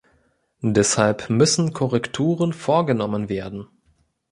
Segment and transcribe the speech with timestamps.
[0.63, 3.67] Deshalb müssen Korrekturen vorgenommen werden.